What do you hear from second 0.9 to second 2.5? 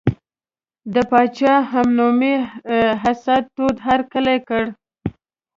د پاچا همنومي